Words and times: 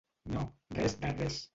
No, 0.37 0.45
res 0.81 0.97
de 1.05 1.15
res. 1.21 1.41